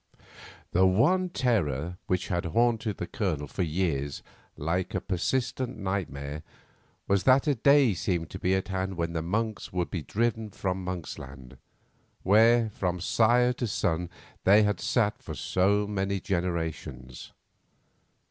[0.71, 4.23] The one terror which had haunted the Colonel for years
[4.57, 6.41] like a persistent nightmare
[7.07, 10.49] was that a day seemed to be at hand when the Monks would be driven
[10.49, 11.59] from Monksland,
[12.23, 14.09] where, from sire to son,
[14.43, 17.31] they had sat for so many generations.